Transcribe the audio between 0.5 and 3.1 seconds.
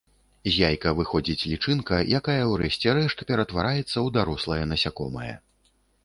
яйка выходзіць лічынка, якая ў рэшце